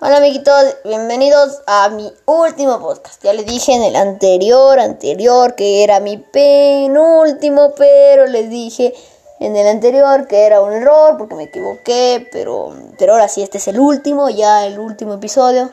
Hola 0.00 0.18
amiguitos, 0.18 0.76
bienvenidos 0.84 1.60
a 1.66 1.88
mi 1.88 2.14
último 2.24 2.78
podcast. 2.78 3.20
Ya 3.24 3.32
les 3.32 3.46
dije 3.46 3.72
en 3.72 3.82
el 3.82 3.96
anterior, 3.96 4.78
anterior, 4.78 5.56
que 5.56 5.82
era 5.82 5.98
mi 5.98 6.18
penúltimo, 6.18 7.74
pero 7.76 8.28
les 8.28 8.48
dije 8.48 8.94
en 9.40 9.56
el 9.56 9.66
anterior 9.66 10.28
que 10.28 10.46
era 10.46 10.60
un 10.60 10.72
error 10.72 11.18
porque 11.18 11.34
me 11.34 11.42
equivoqué, 11.42 12.28
pero, 12.30 12.72
pero 12.96 13.14
ahora 13.14 13.26
sí, 13.26 13.42
este 13.42 13.58
es 13.58 13.66
el 13.66 13.80
último, 13.80 14.30
ya 14.30 14.66
el 14.66 14.78
último 14.78 15.14
episodio 15.14 15.68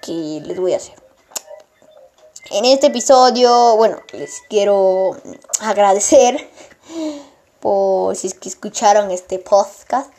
que 0.00 0.40
les 0.42 0.58
voy 0.58 0.72
a 0.72 0.78
hacer. 0.78 0.94
En 2.50 2.64
este 2.64 2.86
episodio, 2.86 3.76
bueno, 3.76 3.98
les 4.12 4.40
quiero 4.48 5.18
agradecer 5.60 6.48
por 7.60 8.16
si 8.16 8.28
es 8.28 8.32
que 8.32 8.48
escucharon 8.48 9.10
este 9.10 9.38
podcast. 9.38 10.10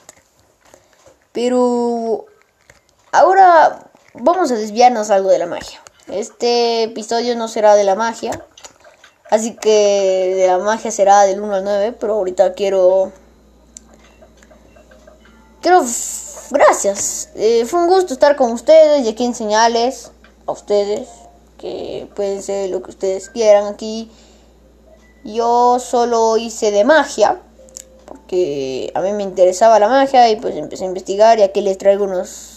Pero 1.32 2.28
Ahora 3.16 3.79
vamos 4.13 4.51
a 4.51 4.55
desviarnos 4.55 5.10
algo 5.10 5.29
de 5.29 5.39
la 5.39 5.46
magia. 5.46 5.82
Este 6.11 6.83
episodio 6.83 7.38
no 7.38 7.47
será 7.47 7.75
de 7.75 7.86
la 7.86 7.96
magia. 7.96 8.46
Así 9.32 9.55
que 9.55 10.33
de 10.36 10.47
la 10.47 10.57
magia 10.57 10.91
será 10.91 11.21
del 11.21 11.39
1 11.39 11.55
al 11.55 11.64
9. 11.64 11.93
Pero 11.93 12.15
ahorita 12.15 12.51
quiero... 12.55 13.14
Quiero... 15.61 15.86
Gracias. 16.51 17.29
Eh, 17.36 17.64
fue 17.65 17.79
un 17.79 17.88
gusto 17.88 18.11
estar 18.11 18.36
con 18.36 18.51
ustedes 18.51 19.05
y 19.05 19.07
aquí 19.07 19.24
enseñarles 19.24 20.11
a 20.46 20.52
ustedes 20.52 21.07
que 21.57 22.10
pueden 22.18 22.43
ser 22.43 22.69
lo 22.69 22.83
que 22.83 22.89
ustedes 22.89 23.29
quieran 23.29 23.68
aquí. 23.68 24.11
Yo 25.24 25.79
solo 25.79 26.36
hice 26.36 26.71
de 26.71 26.83
magia 26.83 27.39
porque 28.05 28.91
a 28.93 29.00
mí 29.00 29.13
me 29.13 29.24
interesaba 29.24 29.79
la 29.79 29.88
magia 29.88 30.29
y 30.29 30.36
pues 30.36 30.54
empecé 30.57 30.83
a 30.83 30.88
investigar 30.88 31.39
y 31.39 31.43
aquí 31.43 31.61
les 31.61 31.77
traigo 31.77 32.03
unos 32.03 32.55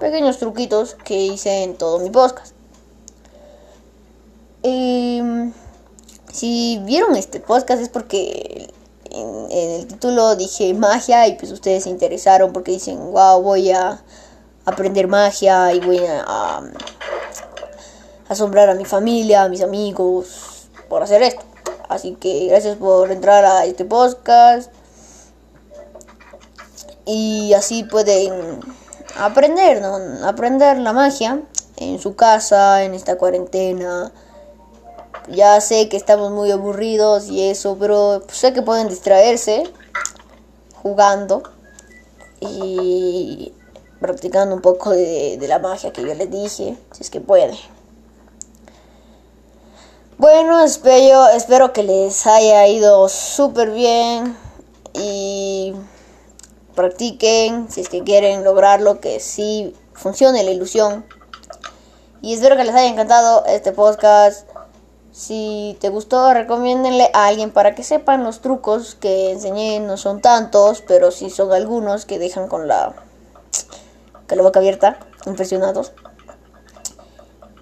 pequeños 0.00 0.38
truquitos 0.38 0.96
que 1.04 1.14
hice 1.14 1.62
en 1.62 1.76
todo 1.76 2.00
mi 2.00 2.10
podcast. 2.10 2.54
Em, 4.62 5.52
si 6.32 6.80
vieron 6.84 7.16
este 7.16 7.38
podcast 7.38 7.80
es 7.80 7.88
porque 7.88 8.68
en, 9.10 9.52
el 9.52 9.86
título 9.86 10.36
dije 10.36 10.74
magia 10.74 11.28
y 11.28 11.36
pues 11.36 11.52
ustedes 11.52 11.84
se 11.84 11.90
interesaron 11.90 12.52
porque 12.52 12.72
dicen, 12.72 13.12
wow, 13.12 13.40
voy 13.42 13.70
a 13.70 14.02
aprender 14.64 15.06
magia 15.06 15.72
y 15.74 15.80
voy 15.80 15.98
a, 15.98 16.62
asombrar 18.28 18.70
a 18.70 18.74
mi 18.74 18.84
familia, 18.84 19.42
a 19.42 19.48
mis 19.48 19.62
amigos 19.62 20.68
por 20.88 21.02
hacer 21.02 21.22
esto. 21.22 21.42
Así 21.88 22.14
que 22.14 22.46
gracias 22.46 22.76
por 22.76 23.10
entrar 23.10 23.44
a 23.44 23.66
este 23.66 23.84
podcast. 23.84 24.72
Y 27.04 27.52
así 27.54 27.82
pueden 27.82 28.60
aprender. 29.16 29.82
Aprender 30.24 30.78
la 30.78 30.92
magia 30.92 31.40
en 31.76 31.98
su 31.98 32.14
casa, 32.16 32.84
en 32.84 32.94
esta 32.94 33.16
cuarentena. 33.16 34.12
Ya 35.28 35.60
sé 35.60 35.88
que 35.88 35.96
estamos 35.96 36.30
muy 36.30 36.50
aburridos 36.50 37.28
y 37.28 37.48
eso, 37.48 37.76
pero 37.78 38.22
sé 38.28 38.52
que 38.52 38.62
pueden 38.62 38.88
distraerse 38.88 39.64
jugando 40.82 41.42
y 42.40 43.52
practicando 44.00 44.54
un 44.54 44.62
poco 44.62 44.90
de, 44.90 45.36
de 45.38 45.48
la 45.48 45.58
magia 45.58 45.92
que 45.92 46.02
yo 46.02 46.14
les 46.14 46.30
dije, 46.30 46.76
si 46.92 47.02
es 47.02 47.10
que 47.10 47.20
pueden. 47.20 47.56
Bueno, 50.20 50.62
espero, 50.62 51.28
espero 51.28 51.72
que 51.72 51.82
les 51.82 52.26
haya 52.26 52.66
ido 52.66 53.08
súper 53.08 53.70
bien 53.70 54.36
y 54.92 55.74
practiquen 56.80 57.70
si 57.70 57.82
es 57.82 57.88
que 57.88 58.02
quieren 58.02 58.42
lograrlo, 58.42 59.00
que 59.00 59.20
sí 59.20 59.74
funcione 59.92 60.42
la 60.42 60.50
ilusión. 60.50 61.04
Y 62.22 62.34
espero 62.34 62.56
que 62.56 62.64
les 62.64 62.74
haya 62.74 62.88
encantado 62.88 63.44
este 63.46 63.72
podcast. 63.72 64.48
Si 65.12 65.76
te 65.80 65.90
gustó, 65.90 66.32
recomiéndenle 66.32 67.10
a 67.12 67.26
alguien 67.26 67.50
para 67.50 67.74
que 67.74 67.82
sepan 67.82 68.24
los 68.24 68.40
trucos 68.40 68.94
que 68.94 69.30
enseñé. 69.30 69.80
No 69.80 69.96
son 69.96 70.22
tantos, 70.22 70.82
pero 70.86 71.10
sí 71.10 71.28
son 71.28 71.52
algunos 71.52 72.06
que 72.06 72.18
dejan 72.18 72.48
con 72.48 72.66
la, 72.66 72.94
con 74.26 74.38
la 74.38 74.44
boca 74.44 74.60
abierta, 74.60 74.98
impresionados. 75.26 75.92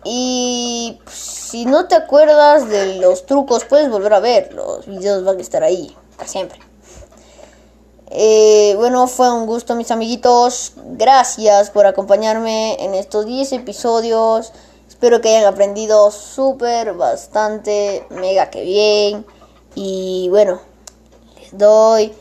Y 0.05 1.01
si 1.11 1.65
no 1.67 1.89
te 1.89 1.97
acuerdas 1.97 2.69
de 2.69 2.97
los 2.97 3.27
trucos, 3.27 3.65
puedes 3.65 3.91
volver 3.91 4.15
a 4.15 4.21
ver. 4.21 4.55
Los 4.55 4.87
videos 4.87 5.25
van 5.25 5.39
a 5.39 5.41
estar 5.41 5.65
ahí 5.65 5.97
para 6.17 6.29
siempre. 6.29 6.68
Eh, 8.11 8.75
bueno, 8.77 9.07
fue 9.07 9.31
un 9.33 9.47
gusto 9.47 9.75
mis 9.75 9.91
amiguitos. 9.91 10.73
Gracias 10.77 11.71
por 11.71 11.87
acompañarme 11.87 12.83
en 12.83 12.95
estos 12.95 13.27
10 13.27 13.53
episodios. 13.53 14.53
Espero 14.89 15.21
que 15.21 15.29
hayan 15.29 15.53
aprendido 15.53 16.11
súper, 16.11 16.95
bastante, 16.95 18.07
mega 18.11 18.51
que 18.51 18.63
bien. 18.63 19.27
Y 19.75 20.29
bueno, 20.31 20.61
les 21.41 21.57
doy 21.57 22.15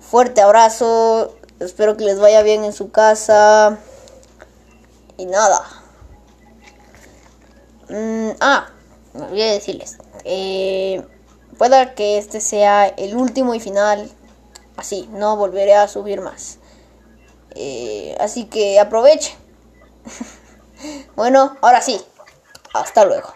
fuerte 0.00 0.42
abrazo. 0.42 1.34
Espero 1.58 1.96
que 1.96 2.04
les 2.04 2.20
vaya 2.20 2.42
bien 2.42 2.64
en 2.64 2.72
su 2.72 2.90
casa. 2.90 3.78
Y 5.16 5.26
nada. 5.26 5.62
Mm, 7.88 8.30
ah, 8.40 8.66
me 9.14 9.22
olvidé 9.22 9.52
decirles. 9.52 9.96
Eh, 10.24 11.02
pueda 11.56 11.94
que 11.94 12.18
este 12.18 12.40
sea 12.40 12.86
el 12.86 13.16
último 13.16 13.54
y 13.54 13.60
final 13.60 14.10
así, 14.76 15.08
no 15.12 15.36
volveré 15.36 15.74
a 15.74 15.88
subir 15.88 16.20
más. 16.20 16.58
Eh, 17.54 18.16
así 18.20 18.46
que 18.46 18.80
aproveche. 18.80 19.36
bueno, 21.16 21.56
ahora 21.62 21.80
sí, 21.80 22.00
hasta 22.72 23.04
luego. 23.04 23.30